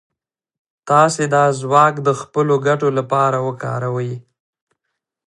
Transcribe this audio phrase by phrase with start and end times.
[0.89, 4.13] تاسې دا ځواک د خپلو ګټو لپاره وکاروئ.